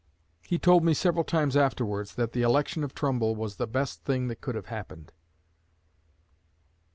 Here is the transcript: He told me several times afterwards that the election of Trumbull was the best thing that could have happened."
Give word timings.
He 0.41 0.57
told 0.57 0.83
me 0.83 0.95
several 0.95 1.23
times 1.23 1.55
afterwards 1.55 2.15
that 2.15 2.31
the 2.31 2.41
election 2.41 2.83
of 2.83 2.95
Trumbull 2.95 3.35
was 3.35 3.57
the 3.57 3.67
best 3.67 4.03
thing 4.03 4.29
that 4.29 4.41
could 4.41 4.55
have 4.55 4.65
happened." 4.65 5.11